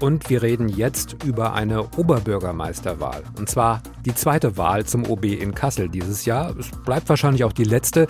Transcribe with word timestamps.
Und 0.00 0.30
wir 0.30 0.42
reden 0.42 0.70
jetzt 0.70 1.22
über 1.24 1.52
eine 1.52 1.82
Oberbürgermeisterwahl. 1.96 3.22
Und 3.36 3.50
zwar 3.50 3.82
die 4.06 4.14
zweite 4.14 4.56
Wahl 4.56 4.86
zum 4.86 5.06
OB 5.08 5.24
in 5.24 5.54
Kassel 5.54 5.90
dieses 5.90 6.24
Jahr. 6.24 6.56
Es 6.58 6.70
bleibt 6.70 7.08
wahrscheinlich 7.10 7.44
auch 7.44 7.52
die 7.52 7.64
letzte, 7.64 8.06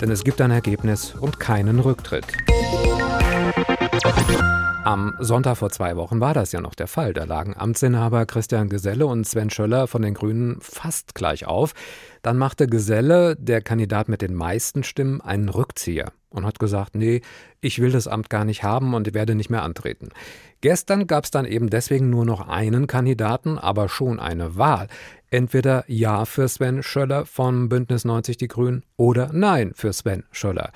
denn 0.00 0.10
es 0.12 0.22
gibt 0.22 0.40
ein 0.40 0.52
Ergebnis 0.52 1.14
und 1.18 1.40
keinen 1.40 1.80
Rücktritt. 1.80 2.26
Am 4.84 5.14
Sonntag 5.18 5.56
vor 5.56 5.70
zwei 5.70 5.96
Wochen 5.96 6.20
war 6.20 6.34
das 6.34 6.52
ja 6.52 6.60
noch 6.60 6.74
der 6.74 6.86
Fall. 6.86 7.12
Da 7.12 7.24
lagen 7.24 7.56
Amtsinhaber 7.56 8.24
Christian 8.26 8.68
Geselle 8.68 9.06
und 9.06 9.26
Sven 9.26 9.50
Schöller 9.50 9.88
von 9.88 10.02
den 10.02 10.14
Grünen 10.14 10.58
fast 10.60 11.14
gleich 11.16 11.46
auf. 11.46 11.72
Dann 12.22 12.38
machte 12.38 12.68
Geselle, 12.68 13.36
der 13.36 13.62
Kandidat 13.62 14.08
mit 14.08 14.22
den 14.22 14.34
meisten 14.34 14.84
Stimmen, 14.84 15.20
einen 15.20 15.48
Rückzieher 15.48 16.12
und 16.32 16.44
hat 16.44 16.58
gesagt, 16.58 16.94
nee, 16.94 17.20
ich 17.60 17.80
will 17.80 17.92
das 17.92 18.08
Amt 18.08 18.30
gar 18.30 18.44
nicht 18.44 18.62
haben 18.62 18.94
und 18.94 19.14
werde 19.14 19.34
nicht 19.34 19.50
mehr 19.50 19.62
antreten. 19.62 20.10
Gestern 20.60 21.06
gab 21.06 21.24
es 21.24 21.30
dann 21.30 21.44
eben 21.44 21.70
deswegen 21.70 22.10
nur 22.10 22.24
noch 22.24 22.48
einen 22.48 22.86
Kandidaten, 22.86 23.58
aber 23.58 23.88
schon 23.88 24.20
eine 24.20 24.56
Wahl. 24.56 24.88
Entweder 25.30 25.84
Ja 25.86 26.24
für 26.24 26.46
Sven 26.46 26.82
Schöller 26.82 27.26
von 27.26 27.68
Bündnis 27.68 28.04
90 28.04 28.36
Die 28.36 28.48
Grünen 28.48 28.84
oder 28.96 29.30
Nein 29.32 29.72
für 29.74 29.92
Sven 29.92 30.24
Schöller. 30.30 30.72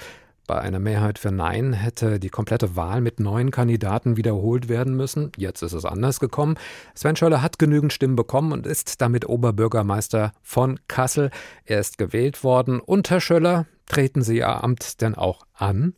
Bei 0.46 0.60
einer 0.60 0.78
Mehrheit 0.78 1.18
für 1.18 1.32
Nein 1.32 1.72
hätte 1.72 2.20
die 2.20 2.28
komplette 2.28 2.76
Wahl 2.76 3.00
mit 3.00 3.18
neun 3.18 3.50
Kandidaten 3.50 4.16
wiederholt 4.16 4.68
werden 4.68 4.94
müssen. 4.94 5.32
Jetzt 5.36 5.62
ist 5.62 5.72
es 5.72 5.84
anders 5.84 6.20
gekommen. 6.20 6.56
Sven 6.94 7.16
Schöller 7.16 7.42
hat 7.42 7.58
genügend 7.58 7.92
Stimmen 7.92 8.14
bekommen 8.14 8.52
und 8.52 8.64
ist 8.64 9.00
damit 9.00 9.28
Oberbürgermeister 9.28 10.32
von 10.42 10.78
Kassel. 10.86 11.30
Er 11.64 11.80
ist 11.80 11.98
gewählt 11.98 12.44
worden. 12.44 12.78
Und 12.78 13.10
Herr 13.10 13.20
Schöller, 13.20 13.66
treten 13.86 14.22
Sie 14.22 14.38
Ihr 14.38 14.62
Amt 14.62 15.00
denn 15.00 15.14
auch 15.14 15.46
an? 15.54 15.94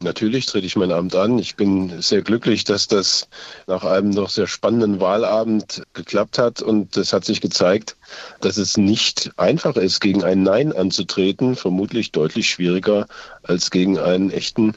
Natürlich 0.00 0.44
trete 0.44 0.66
ich 0.66 0.76
mein 0.76 0.92
Amt 0.92 1.14
an. 1.14 1.38
Ich 1.38 1.56
bin 1.56 2.02
sehr 2.02 2.20
glücklich, 2.20 2.64
dass 2.64 2.86
das 2.86 3.28
nach 3.66 3.82
einem 3.82 4.10
noch 4.10 4.28
sehr 4.28 4.46
spannenden 4.46 5.00
Wahlabend 5.00 5.82
geklappt 5.94 6.38
hat. 6.38 6.60
Und 6.60 6.96
es 6.98 7.14
hat 7.14 7.24
sich 7.24 7.40
gezeigt, 7.40 7.96
dass 8.40 8.58
es 8.58 8.76
nicht 8.76 9.32
einfach 9.38 9.76
ist, 9.76 10.00
gegen 10.00 10.22
ein 10.22 10.42
Nein 10.42 10.72
anzutreten. 10.72 11.56
Vermutlich 11.56 12.12
deutlich 12.12 12.50
schwieriger 12.50 13.06
als 13.42 13.70
gegen 13.70 13.98
einen 13.98 14.30
echten 14.30 14.74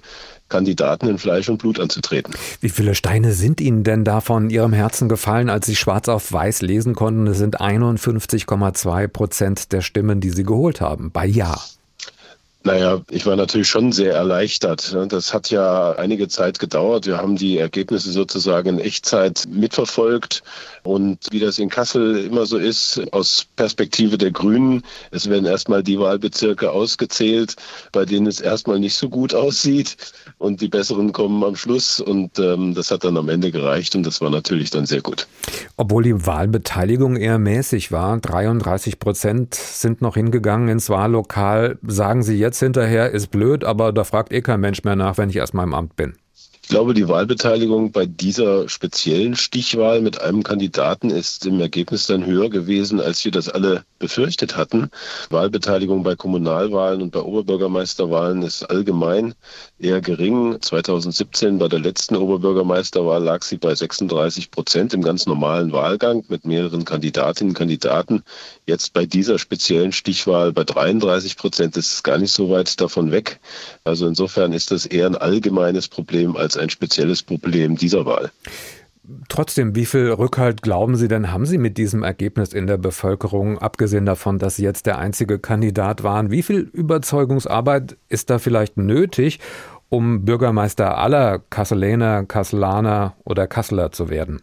Kandidaten 0.48 1.08
in 1.08 1.18
Fleisch 1.18 1.50
und 1.50 1.58
Blut 1.58 1.80
anzutreten. 1.80 2.34
Wie 2.62 2.70
viele 2.70 2.96
Steine 2.96 3.34
sind 3.34 3.60
Ihnen 3.62 3.84
denn 3.84 4.06
da 4.06 4.22
von 4.22 4.50
Ihrem 4.50 4.74
Herzen 4.74 5.10
gefallen, 5.10 5.50
als 5.50 5.66
Sie 5.68 5.76
schwarz 5.76 6.08
auf 6.08 6.32
weiß 6.32 6.62
lesen 6.62 6.96
konnten? 6.96 7.28
Es 7.28 7.38
sind 7.38 7.60
51,2 7.60 9.08
Prozent 9.10 9.72
der 9.74 9.82
Stimmen, 9.82 10.22
die 10.22 10.32
Sie 10.32 10.44
geholt 10.44 10.80
haben. 10.82 11.12
Bei 11.12 11.26
Ja. 11.26 11.60
Naja, 12.64 13.00
ich 13.10 13.26
war 13.26 13.38
natürlich 13.38 13.70
schon 13.70 13.94
sehr 13.94 14.14
erleichtert. 14.14 14.94
Das 15.08 15.34
hat 15.34 15.50
ja 15.50 15.94
einige 15.94 16.28
Zeit 16.28 16.60
gedauert. 16.60 17.06
Wir 17.06 17.18
haben 17.18 17.38
die 17.38 17.58
Ergebnisse 17.58 18.12
sozusagen 18.12 18.68
in 18.68 18.80
Echtzeit 18.80 19.46
mitverfolgt. 19.50 20.44
Und 20.84 21.20
wie 21.32 21.40
das 21.40 21.58
in 21.58 21.70
Kassel 21.70 22.26
immer 22.26 22.46
so 22.46 22.58
ist, 22.58 23.02
aus 23.14 23.46
Perspektive 23.56 24.18
der 24.18 24.32
Grünen, 24.32 24.84
es 25.12 25.30
werden 25.30 25.46
erstmal 25.46 25.84
die 25.84 26.00
Wahlbezirke 26.00 26.72
ausgezählt, 26.72 27.56
bei 27.94 28.04
denen 28.04 28.28
es 28.28 28.42
erstmal 28.42 28.80
nicht 28.80 28.96
so 28.96 29.08
gut 29.08 29.34
aussieht. 29.34 29.96
Und 30.38 30.60
die 30.60 30.68
besseren 30.68 31.14
kommen 31.14 31.42
am 31.46 31.56
Schluss. 31.56 32.02
Und 32.02 32.40
ähm, 32.40 32.74
das 32.74 32.92
hat 32.92 33.06
dann 33.06 33.16
am 33.16 33.30
Ende 33.30 33.52
gereicht. 33.52 33.96
Und 33.96 34.06
das 34.06 34.20
war 34.20 34.32
natürlich 34.32 34.70
dann 34.70 34.86
sehr 34.86 35.02
gut. 35.02 35.28
Obwohl 35.78 36.04
die 36.04 36.26
Wahlbeteiligung 36.26 37.16
eher 37.16 37.40
mäßig 37.40 37.94
war, 37.94 38.18
33 38.18 39.00
Prozent 39.00 39.56
sind 39.56 40.02
noch 40.02 40.16
hingegangen 40.16 40.68
ins 40.68 40.90
Wahllokal, 40.90 41.78
sagen 41.88 42.22
Sie 42.22 42.36
jetzt, 42.36 42.49
jetzt 42.50 42.60
hinterher 42.60 43.12
ist 43.12 43.28
blöd, 43.28 43.64
aber 43.64 43.94
da 43.94 44.04
fragt 44.04 44.34
eh 44.34 44.42
kein 44.42 44.60
Mensch 44.60 44.84
mehr 44.84 44.96
nach, 44.96 45.18
wenn 45.18 45.30
ich 45.30 45.36
erstmal 45.36 45.66
im 45.66 45.74
Amt 45.76 45.96
bin. 45.96 46.16
Ich 46.70 46.76
glaube, 46.76 46.94
die 46.94 47.08
Wahlbeteiligung 47.08 47.92
bei 47.92 48.06
dieser 48.06 48.70
speziellen 48.70 49.36
Stichwahl 49.36 50.02
mit 50.02 50.22
einem 50.22 50.44
Kandidaten 50.44 51.10
ist 51.10 51.48
im 51.48 51.60
Ergebnis 51.60 52.06
dann 52.06 52.28
höher 52.28 52.52
gewesen, 52.52 53.02
als 53.02 53.26
wir 53.26 53.32
das 53.32 53.50
alle 53.50 53.86
befürchtet 53.98 54.56
hatten. 54.56 54.92
Wahlbeteiligung 55.32 56.04
bei 56.04 56.16
Kommunalwahlen 56.16 57.02
und 57.02 57.10
bei 57.10 57.22
Oberbürgermeisterwahlen 57.22 58.44
ist 58.44 58.70
allgemein 58.70 59.34
eher 59.80 60.00
gering. 60.00 60.62
2017 60.62 61.58
bei 61.58 61.70
der 61.70 61.80
letzten 61.80 62.16
Oberbürgermeisterwahl 62.16 63.24
lag 63.24 63.42
sie 63.42 63.58
bei 63.58 63.74
36 63.74 64.52
Prozent 64.52 64.94
im 64.94 65.02
ganz 65.02 65.26
normalen 65.26 65.72
Wahlgang 65.72 66.24
mit 66.28 66.46
mehreren 66.46 66.86
Kandidatinnen 66.86 67.52
und 67.54 67.58
Kandidaten. 67.58 68.22
Jetzt 68.68 68.94
bei 68.94 69.08
dieser 69.08 69.40
speziellen 69.40 69.92
Stichwahl 69.92 70.54
bei 70.54 70.66
33 70.66 71.36
Prozent 71.36 71.78
ist 71.78 71.94
es 71.94 72.04
gar 72.04 72.20
nicht 72.20 72.32
so 72.32 72.52
weit 72.52 72.80
davon 72.80 73.10
weg. 73.10 73.40
Also 73.84 74.06
insofern 74.06 74.54
ist 74.54 74.70
das 74.70 74.86
eher 74.86 75.08
ein 75.08 75.16
allgemeines 75.16 75.88
Problem 75.88 76.38
als 76.38 76.59
ein 76.60 76.70
spezielles 76.70 77.24
Problem 77.24 77.76
dieser 77.76 78.06
Wahl. 78.06 78.32
Trotzdem, 79.28 79.76
wie 79.76 79.86
viel 79.86 80.12
Rückhalt 80.12 80.62
glauben 80.62 80.96
Sie 80.96 81.08
denn, 81.08 81.32
haben 81.32 81.48
Sie 81.48 81.58
mit 81.58 81.78
diesem 81.78 82.04
Ergebnis 82.04 82.54
in 82.54 82.68
der 82.68 82.78
Bevölkerung, 82.78 83.58
abgesehen 83.58 84.06
davon, 84.06 84.38
dass 84.38 84.58
Sie 84.58 84.64
jetzt 84.64 84.86
der 84.86 85.00
einzige 85.00 85.40
Kandidat 85.40 86.04
waren? 86.04 86.30
Wie 86.30 86.44
viel 86.44 86.60
Überzeugungsarbeit 86.60 87.98
ist 88.08 88.30
da 88.30 88.38
vielleicht 88.38 88.78
nötig, 88.78 89.40
um 89.90 90.26
Bürgermeister 90.26 90.98
aller 91.00 91.40
Kasseläner, 91.40 92.26
Kasselaner 92.26 93.16
oder 93.24 93.48
Kasseler 93.48 93.92
zu 93.92 94.10
werden? 94.10 94.42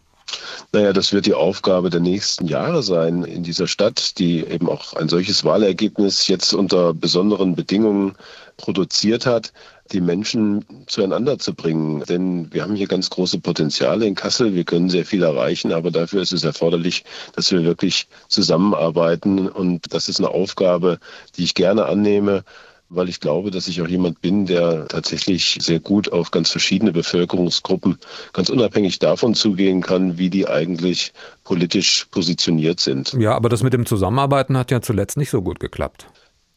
Naja, 0.71 0.93
das 0.93 1.13
wird 1.13 1.25
die 1.25 1.33
Aufgabe 1.33 1.89
der 1.89 1.99
nächsten 1.99 2.47
Jahre 2.47 2.83
sein 2.83 3.23
in 3.23 3.43
dieser 3.43 3.67
Stadt, 3.67 4.17
die 4.19 4.45
eben 4.45 4.69
auch 4.69 4.93
ein 4.93 5.09
solches 5.09 5.43
Wahlergebnis 5.43 6.27
jetzt 6.27 6.53
unter 6.53 6.93
besonderen 6.93 7.55
Bedingungen 7.55 8.15
produziert 8.57 9.25
hat, 9.25 9.53
die 9.91 10.01
Menschen 10.01 10.65
zueinander 10.87 11.39
zu 11.39 11.53
bringen. 11.53 12.03
Denn 12.09 12.53
wir 12.53 12.63
haben 12.63 12.75
hier 12.75 12.87
ganz 12.87 13.09
große 13.09 13.39
Potenziale 13.39 14.05
in 14.05 14.15
Kassel. 14.15 14.53
Wir 14.53 14.63
können 14.63 14.89
sehr 14.89 15.05
viel 15.05 15.23
erreichen, 15.23 15.71
aber 15.71 15.91
dafür 15.91 16.21
ist 16.21 16.33
es 16.33 16.43
erforderlich, 16.43 17.05
dass 17.35 17.51
wir 17.51 17.63
wirklich 17.63 18.07
zusammenarbeiten. 18.27 19.47
Und 19.47 19.93
das 19.93 20.09
ist 20.09 20.19
eine 20.19 20.29
Aufgabe, 20.29 20.99
die 21.37 21.43
ich 21.43 21.55
gerne 21.55 21.85
annehme 21.85 22.43
weil 22.89 23.09
ich 23.09 23.19
glaube, 23.19 23.51
dass 23.51 23.67
ich 23.67 23.81
auch 23.81 23.87
jemand 23.87 24.21
bin, 24.21 24.45
der 24.45 24.87
tatsächlich 24.87 25.57
sehr 25.61 25.79
gut 25.79 26.11
auf 26.11 26.31
ganz 26.31 26.51
verschiedene 26.51 26.91
Bevölkerungsgruppen, 26.91 27.97
ganz 28.33 28.49
unabhängig 28.49 28.99
davon 28.99 29.33
zugehen 29.33 29.81
kann, 29.81 30.17
wie 30.17 30.29
die 30.29 30.47
eigentlich 30.47 31.13
politisch 31.43 32.05
positioniert 32.11 32.79
sind. 32.79 33.13
Ja, 33.13 33.35
aber 33.35 33.49
das 33.49 33.63
mit 33.63 33.73
dem 33.73 33.85
Zusammenarbeiten 33.85 34.57
hat 34.57 34.71
ja 34.71 34.81
zuletzt 34.81 35.17
nicht 35.17 35.29
so 35.29 35.41
gut 35.41 35.59
geklappt. 35.59 36.07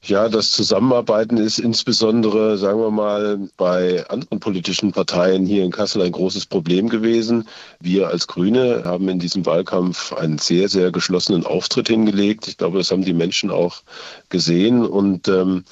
Ja, 0.03 0.31
das 0.31 0.53
Zusammenarbeiten 0.53 1.37
ist 1.37 1.59
insbesondere, 1.59 2.57
sagen 2.57 2.81
wir 2.81 2.91
mal, 2.91 3.39
bei 3.59 4.09
anderen 4.09 4.41
politischen 4.41 4.93
Parteien 4.93 5.45
hier 5.45 5.63
in 5.63 5.71
Kassel 5.71 6.01
ein 6.01 6.13
großes 6.13 6.47
Problem 6.47 6.89
gewesen. 6.89 7.47
Wir 7.81 8.09
als 8.09 8.27
Grüne 8.27 8.85
haben 8.87 9.11
in 9.11 9.19
diesem 9.19 9.45
Wahlkampf 9.45 10.15
einen 10.15 10.39
sehr, 10.39 10.71
sehr 10.71 10.91
geschlossenen 10.91 11.45
Auftritt 11.45 11.89
hingelegt. 11.89 12.49
Ich 12.49 12.57
glaube, 12.57 12.79
das 12.79 12.91
haben 12.91 13.05
die 13.05 13.13
Menschen 13.13 13.51
auch 13.51 13.83
gesehen 14.31 14.87
und 14.87 15.29
ähm, 15.29 15.65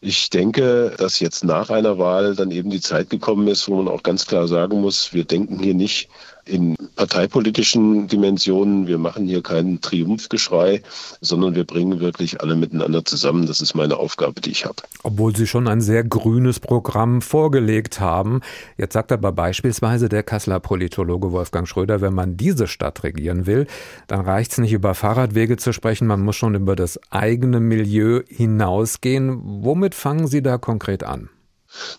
ich 0.00 0.30
denke, 0.30 0.94
dass 0.96 1.18
jetzt 1.20 1.44
nach 1.44 1.70
einer 1.70 1.98
Wahl 1.98 2.36
dann 2.36 2.50
eben 2.50 2.70
die 2.70 2.80
Zeit 2.80 3.10
gekommen 3.10 3.48
ist, 3.48 3.68
wo 3.68 3.76
man 3.82 3.92
auch 3.92 4.02
ganz 4.02 4.26
klar 4.26 4.46
sagen 4.46 4.80
muss, 4.80 5.12
wir 5.12 5.24
denken 5.24 5.58
hier 5.58 5.74
nicht 5.74 6.08
in 6.48 6.76
parteipolitischen 6.96 8.08
Dimensionen. 8.08 8.86
Wir 8.86 8.98
machen 8.98 9.26
hier 9.26 9.42
keinen 9.42 9.80
Triumphgeschrei, 9.80 10.82
sondern 11.20 11.54
wir 11.54 11.64
bringen 11.64 12.00
wirklich 12.00 12.40
alle 12.40 12.56
miteinander 12.56 13.04
zusammen. 13.04 13.46
Das 13.46 13.60
ist 13.60 13.74
meine 13.74 13.96
Aufgabe, 13.96 14.40
die 14.40 14.50
ich 14.50 14.64
habe. 14.64 14.76
Obwohl 15.02 15.36
Sie 15.36 15.46
schon 15.46 15.68
ein 15.68 15.80
sehr 15.80 16.04
grünes 16.04 16.60
Programm 16.60 17.22
vorgelegt 17.22 18.00
haben. 18.00 18.40
Jetzt 18.76 18.94
sagt 18.94 19.12
aber 19.12 19.32
beispielsweise 19.32 20.08
der 20.08 20.22
Kasseler 20.22 20.60
Politologe 20.60 21.32
Wolfgang 21.32 21.68
Schröder, 21.68 22.00
wenn 22.00 22.14
man 22.14 22.36
diese 22.36 22.66
Stadt 22.66 23.04
regieren 23.04 23.46
will, 23.46 23.66
dann 24.06 24.20
reicht 24.20 24.52
es 24.52 24.58
nicht 24.58 24.72
über 24.72 24.94
Fahrradwege 24.94 25.56
zu 25.56 25.72
sprechen, 25.72 26.06
man 26.06 26.22
muss 26.22 26.36
schon 26.36 26.54
über 26.54 26.74
das 26.76 26.98
eigene 27.10 27.60
Milieu 27.60 28.22
hinausgehen. 28.28 29.40
Womit 29.62 29.94
fangen 29.94 30.26
Sie 30.26 30.42
da 30.42 30.58
konkret 30.58 31.04
an? 31.04 31.28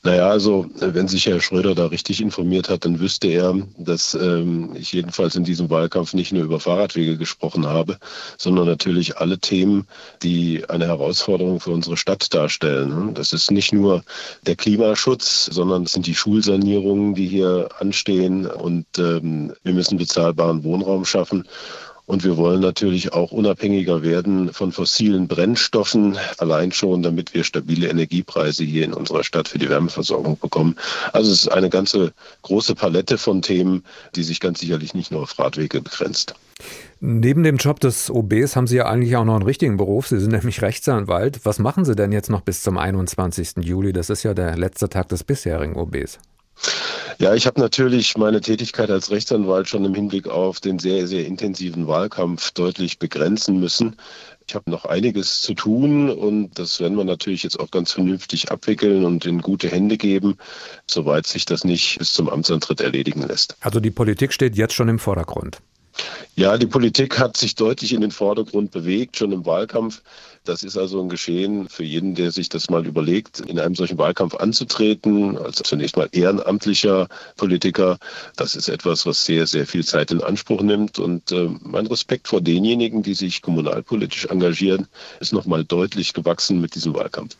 Naja, 0.04 0.30
also 0.30 0.66
wenn 0.80 1.08
sich 1.08 1.26
Herr 1.28 1.42
Schröder 1.42 1.76
da 1.76 1.88
richtig 1.88 2.22
informiert 2.22 2.70
hat, 2.70 2.86
dann 2.86 3.00
wüsste 3.00 3.28
er, 3.28 3.56
dass 3.78 4.14
ähm, 4.16 4.76
ich 4.76 4.92
jedenfalls 4.94 5.36
in 5.36 5.44
diesem 5.44 5.70
Wahlkampf 5.70 6.14
nicht 6.14 6.32
nur 6.32 6.44
über 6.44 6.60
Fahrradwege 6.60 7.18
gesprochen 7.18 7.68
habe, 7.68 7.98
sondern 8.38 8.66
natürlich 8.66 9.18
alle 9.18 9.40
Themen, 9.40 9.88
die 10.24 10.68
eine 10.70 10.88
Herausforderung 10.88 11.60
für 11.60 11.72
unsere 11.72 11.98
Stadt 11.98 12.34
darstellen. 12.34 13.14
Das 13.14 13.34
ist 13.34 13.52
nicht 13.52 13.72
nur 13.72 14.04
der 14.48 14.56
Klimaschutz, 14.56 15.46
sondern 15.52 15.84
es 15.84 15.94
sind 15.94 16.08
die 16.08 16.16
Schulsanierungen, 16.16 17.14
die 17.14 17.28
hier 17.28 17.70
anstehen 17.80 18.48
und 18.48 18.86
ähm, 18.98 19.54
wir 19.64 19.74
müssen 19.74 19.98
bezahlbaren 19.98 20.64
Wohnraum 20.64 21.06
schaffen. 21.06 21.48
Und 22.10 22.24
wir 22.24 22.38
wollen 22.38 22.60
natürlich 22.60 23.14
auch 23.14 23.32
unabhängiger 23.32 24.02
werden 24.02 24.52
von 24.52 24.72
fossilen 24.72 25.28
Brennstoffen, 25.28 26.18
allein 26.40 26.72
schon, 26.72 27.04
damit 27.04 27.36
wir 27.36 27.44
stabile 27.44 27.88
Energiepreise 27.88 28.64
hier 28.64 28.84
in 28.84 28.96
unserer 28.96 29.24
Stadt 29.24 29.48
für 29.48 29.60
die 29.60 29.70
Wärmeversorgung 29.70 30.40
bekommen. 30.40 30.76
Also 31.14 31.32
es 31.32 31.44
ist 31.44 31.50
eine 31.50 31.70
ganze 31.70 32.12
große 32.42 32.74
Palette 32.74 33.20
von 33.20 33.44
Themen, 33.44 33.84
die 34.16 34.24
sich 34.24 34.40
ganz 34.40 34.60
sicherlich 34.60 34.96
nicht 34.96 35.12
nur 35.12 35.22
auf 35.22 35.38
Radwege 35.38 35.82
begrenzt. 35.82 36.34
Neben 37.00 37.44
dem 37.44 37.58
Job 37.58 37.80
des 37.80 38.10
OBs 38.10 38.56
haben 38.56 38.66
Sie 38.66 38.78
ja 38.78 38.88
eigentlich 38.88 39.16
auch 39.16 39.24
noch 39.24 39.36
einen 39.36 39.46
richtigen 39.46 39.78
Beruf. 39.78 40.08
Sie 40.08 40.20
sind 40.20 40.32
nämlich 40.32 40.64
Rechtsanwalt. 40.64 41.42
Was 41.44 41.60
machen 41.60 41.86
Sie 41.86 41.96
denn 41.96 42.12
jetzt 42.12 42.32
noch 42.32 42.42
bis 42.42 42.64
zum 42.64 42.80
21. 42.80 43.58
Juli? 43.62 43.94
Das 43.94 44.10
ist 44.10 44.24
ja 44.24 44.34
der 44.34 44.58
letzte 44.58 44.90
Tag 44.90 45.10
des 45.10 45.24
bisherigen 45.24 45.76
OBs. 45.76 46.18
Ja, 47.22 47.34
ich 47.34 47.46
habe 47.46 47.60
natürlich 47.60 48.18
meine 48.18 48.40
Tätigkeit 48.40 48.90
als 48.90 49.12
Rechtsanwalt 49.12 49.68
schon 49.68 49.84
im 49.84 49.94
Hinblick 49.94 50.30
auf 50.30 50.62
den 50.62 50.80
sehr, 50.80 51.06
sehr 51.06 51.26
intensiven 51.26 51.86
Wahlkampf 51.86 52.52
deutlich 52.52 52.98
begrenzen 52.98 53.60
müssen. 53.60 53.98
Ich 54.48 54.56
habe 54.56 54.72
noch 54.72 54.86
einiges 54.86 55.42
zu 55.42 55.54
tun 55.54 56.10
und 56.10 56.58
das 56.58 56.80
werden 56.80 56.98
wir 56.98 57.04
natürlich 57.04 57.44
jetzt 57.44 57.60
auch 57.60 57.72
ganz 57.72 57.92
vernünftig 57.92 58.52
abwickeln 58.52 59.04
und 59.04 59.26
in 59.26 59.42
gute 59.42 59.68
Hände 59.68 59.98
geben, 59.98 60.38
soweit 60.88 61.28
sich 61.28 61.44
das 61.44 61.66
nicht 61.66 62.00
bis 62.00 62.14
zum 62.14 62.30
Amtsantritt 62.30 62.80
erledigen 62.80 63.28
lässt. 63.28 63.58
Also 63.60 63.82
die 63.82 63.92
Politik 63.92 64.32
steht 64.32 64.56
jetzt 64.56 64.74
schon 64.74 64.88
im 64.88 64.98
Vordergrund. 64.98 65.60
Ja, 66.36 66.58
die 66.58 66.68
Politik 66.68 67.20
hat 67.20 67.36
sich 67.36 67.56
deutlich 67.56 67.92
in 67.92 68.00
den 68.00 68.12
Vordergrund 68.12 68.72
bewegt, 68.72 69.18
schon 69.18 69.34
im 69.34 69.46
Wahlkampf. 69.46 70.02
Das 70.50 70.64
ist 70.64 70.78
also 70.78 71.00
ein 71.00 71.10
Geschehen 71.10 71.70
für 71.70 71.84
jeden, 71.84 72.16
der 72.16 72.32
sich 72.32 72.50
das 72.50 72.72
mal 72.72 72.88
überlegt, 72.88 73.40
in 73.40 73.60
einem 73.60 73.76
solchen 73.76 74.00
Wahlkampf 74.00 74.34
anzutreten, 74.34 75.38
als 75.38 75.58
zunächst 75.58 75.96
mal 75.96 76.10
ehrenamtlicher 76.12 77.08
Politiker. 77.38 78.00
Das 78.36 78.56
ist 78.56 78.68
etwas, 78.68 79.06
was 79.06 79.24
sehr, 79.24 79.46
sehr 79.46 79.68
viel 79.68 79.86
Zeit 79.86 80.10
in 80.10 80.24
Anspruch 80.24 80.64
nimmt. 80.64 80.98
Und 80.98 81.32
äh, 81.32 81.50
mein 81.62 81.86
Respekt 81.86 82.28
vor 82.28 82.42
denjenigen, 82.42 83.04
die 83.04 83.14
sich 83.14 83.44
kommunalpolitisch 83.44 84.26
engagieren, 84.26 84.88
ist 85.20 85.34
nochmal 85.34 85.64
deutlich 85.66 86.14
gewachsen 86.14 86.60
mit 86.60 86.74
diesem 86.74 86.96
Wahlkampf. 86.96 87.38